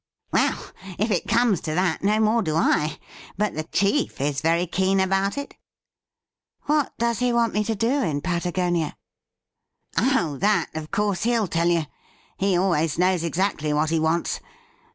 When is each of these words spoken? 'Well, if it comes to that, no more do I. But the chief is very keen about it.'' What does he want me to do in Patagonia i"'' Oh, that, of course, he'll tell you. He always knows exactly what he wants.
'Well, 0.33 0.71
if 0.97 1.11
it 1.11 1.27
comes 1.27 1.61
to 1.61 1.75
that, 1.75 2.03
no 2.03 2.19
more 2.19 2.41
do 2.41 2.55
I. 2.55 2.97
But 3.37 3.53
the 3.53 3.65
chief 3.65 4.19
is 4.19 4.41
very 4.41 4.65
keen 4.65 4.99
about 4.99 5.37
it.'' 5.37 5.55
What 6.63 6.97
does 6.97 7.19
he 7.19 7.31
want 7.31 7.53
me 7.53 7.63
to 7.65 7.75
do 7.75 8.01
in 8.01 8.21
Patagonia 8.21 8.97
i"'' 9.95 10.17
Oh, 10.19 10.37
that, 10.37 10.71
of 10.75 10.89
course, 10.89 11.21
he'll 11.21 11.45
tell 11.45 11.69
you. 11.69 11.85
He 12.35 12.57
always 12.57 12.97
knows 12.97 13.23
exactly 13.23 13.73
what 13.73 13.91
he 13.91 13.99
wants. 13.99 14.39